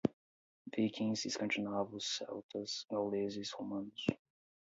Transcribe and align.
Vikings, 0.75 1.25
escandinavos, 1.25 2.17
celtas, 2.17 2.87
gauleses, 2.89 3.51
romanos 3.53 4.07